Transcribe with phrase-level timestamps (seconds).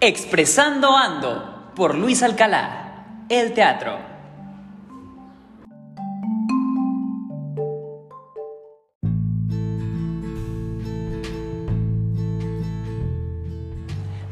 [0.00, 3.98] Expresando Ando por Luis Alcalá, el teatro.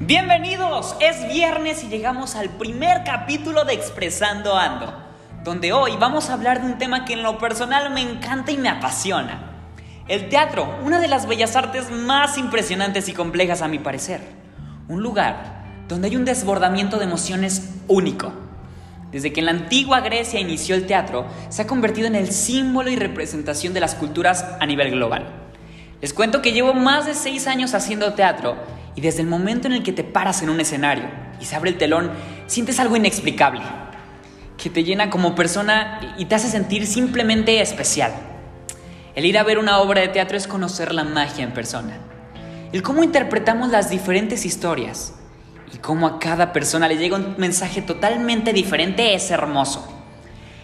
[0.00, 4.92] Bienvenidos, es viernes y llegamos al primer capítulo de Expresando Ando,
[5.44, 8.58] donde hoy vamos a hablar de un tema que en lo personal me encanta y
[8.58, 9.62] me apasiona.
[10.08, 14.43] El teatro, una de las bellas artes más impresionantes y complejas a mi parecer.
[14.86, 18.32] Un lugar donde hay un desbordamiento de emociones único.
[19.12, 22.90] Desde que en la antigua Grecia inició el teatro, se ha convertido en el símbolo
[22.90, 25.26] y representación de las culturas a nivel global.
[26.02, 28.56] Les cuento que llevo más de seis años haciendo teatro
[28.94, 31.04] y desde el momento en el que te paras en un escenario
[31.40, 32.10] y se abre el telón,
[32.46, 33.62] sientes algo inexplicable,
[34.58, 38.12] que te llena como persona y te hace sentir simplemente especial.
[39.14, 41.98] El ir a ver una obra de teatro es conocer la magia en persona.
[42.74, 45.14] El cómo interpretamos las diferentes historias
[45.72, 49.86] y cómo a cada persona le llega un mensaje totalmente diferente es hermoso.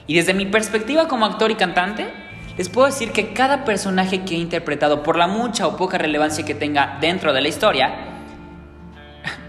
[0.08, 2.12] Y desde mi perspectiva como actor y cantante,
[2.58, 6.44] les puedo decir que cada personaje que he interpretado, por la mucha o poca relevancia
[6.44, 7.94] que tenga dentro de la historia,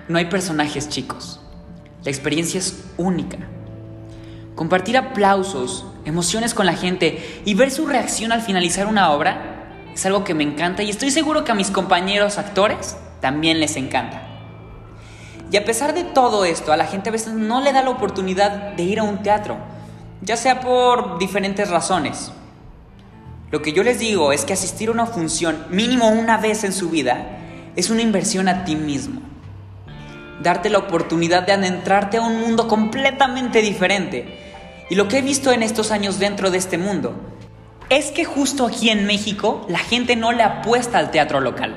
[0.08, 1.42] no hay personajes chicos.
[2.04, 3.40] La experiencia es única.
[4.54, 9.61] Compartir aplausos, emociones con la gente y ver su reacción al finalizar una obra
[9.94, 13.76] es algo que me encanta y estoy seguro que a mis compañeros actores también les
[13.76, 14.28] encanta.
[15.52, 17.90] Y a pesar de todo esto, a la gente a veces no le da la
[17.90, 19.58] oportunidad de ir a un teatro,
[20.22, 22.32] ya sea por diferentes razones.
[23.52, 26.72] Lo que yo les digo es que asistir a una función mínimo una vez en
[26.72, 27.38] su vida
[27.76, 29.22] es una inversión a ti mismo.
[30.42, 34.40] Darte la oportunidad de adentrarte a un mundo completamente diferente
[34.90, 37.14] y lo que he visto en estos años dentro de este mundo
[37.92, 41.76] es que justo aquí en México la gente no le apuesta al teatro local.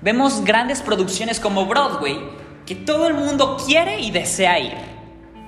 [0.00, 2.18] Vemos grandes producciones como Broadway
[2.66, 4.74] que todo el mundo quiere y desea ir.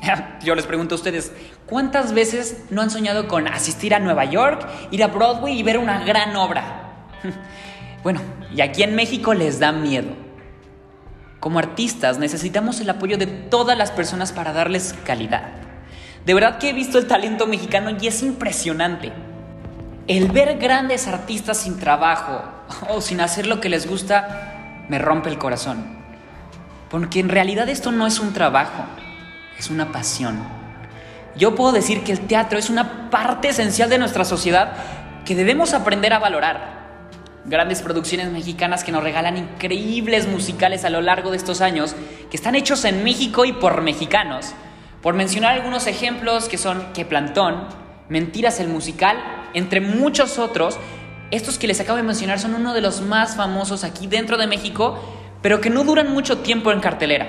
[0.44, 1.32] Yo les pregunto a ustedes,
[1.66, 5.78] ¿cuántas veces no han soñado con asistir a Nueva York, ir a Broadway y ver
[5.78, 7.06] una gran obra?
[8.04, 8.20] Bueno,
[8.54, 10.10] y aquí en México les da miedo.
[11.40, 15.42] Como artistas necesitamos el apoyo de todas las personas para darles calidad.
[16.24, 19.12] De verdad que he visto el talento mexicano y es impresionante.
[20.08, 22.42] El ver grandes artistas sin trabajo
[22.88, 25.84] o sin hacer lo que les gusta me rompe el corazón.
[26.88, 28.84] Porque en realidad esto no es un trabajo,
[29.58, 30.38] es una pasión.
[31.36, 34.72] Yo puedo decir que el teatro es una parte esencial de nuestra sociedad
[35.26, 36.78] que debemos aprender a valorar.
[37.44, 41.94] Grandes producciones mexicanas que nos regalan increíbles musicales a lo largo de estos años,
[42.30, 44.54] que están hechos en México y por mexicanos,
[45.02, 47.66] por mencionar algunos ejemplos que son Que Plantón,
[48.08, 49.18] Mentiras el musical,
[49.54, 50.78] entre muchos otros,
[51.30, 54.46] estos que les acabo de mencionar son uno de los más famosos aquí dentro de
[54.46, 54.98] México,
[55.42, 57.28] pero que no duran mucho tiempo en cartelera.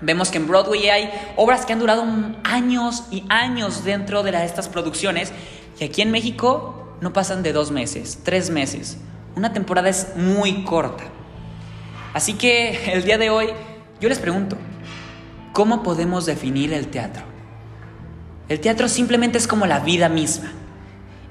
[0.00, 2.04] Vemos que en Broadway hay obras que han durado
[2.44, 5.32] años y años dentro de estas producciones
[5.78, 8.98] y aquí en México no pasan de dos meses, tres meses.
[9.36, 11.04] Una temporada es muy corta.
[12.12, 13.48] Así que el día de hoy
[14.00, 14.58] yo les pregunto,
[15.52, 17.24] ¿Cómo podemos definir el teatro?
[18.48, 20.50] El teatro simplemente es como la vida misma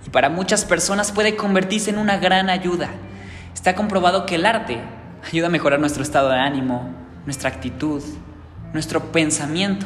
[0.06, 2.90] y para muchas personas puede convertirse en una gran ayuda.
[3.54, 4.80] Está comprobado que el arte
[5.28, 6.90] ayuda a mejorar nuestro estado de ánimo,
[7.26, 8.02] nuestra actitud,
[8.74, 9.86] nuestro pensamiento.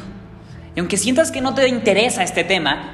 [0.74, 2.92] Y aunque sientas que no te interesa este tema,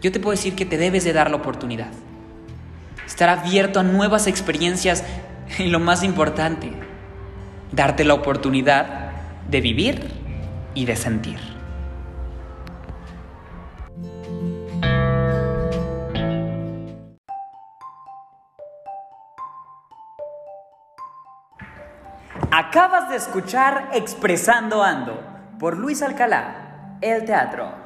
[0.00, 1.88] yo te puedo decir que te debes de dar la oportunidad.
[3.06, 5.04] Estar abierto a nuevas experiencias
[5.58, 6.72] y lo más importante,
[7.70, 9.12] darte la oportunidad
[9.48, 10.10] de vivir
[10.74, 11.51] y de sentir.
[22.54, 25.18] Acabas de escuchar Expresando Ando
[25.58, 27.81] por Luis Alcalá, El Teatro.